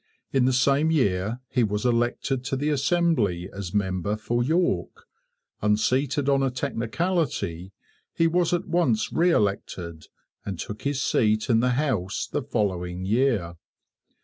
In 0.33 0.45
the 0.45 0.51
same 0.51 0.89
year 0.89 1.41
he 1.47 1.63
was 1.63 1.85
elected 1.85 2.43
to 2.45 2.55
the 2.55 2.69
Assembly 2.69 3.47
as 3.53 3.71
member 3.71 4.17
for 4.17 4.43
York. 4.43 5.03
Unseated 5.61 6.27
on 6.27 6.41
a 6.41 6.49
technicality, 6.49 7.71
he 8.11 8.25
was 8.25 8.51
at 8.51 8.65
once 8.65 9.13
re 9.13 9.29
elected, 9.29 10.07
and 10.43 10.57
took 10.57 10.81
his 10.81 10.99
seat 10.99 11.51
in 11.51 11.59
the 11.59 11.73
House 11.77 12.25
the 12.25 12.41
following 12.41 13.05
year. 13.05 13.57